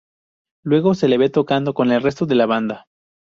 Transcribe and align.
Luego 0.63 0.95
se 0.95 1.07
le 1.07 1.19
ve 1.19 1.29
tocando 1.29 1.75
con 1.75 1.91
el 1.91 2.01
resto 2.01 2.25
de 2.25 2.33
la 2.33 2.47
banda. 2.47 2.87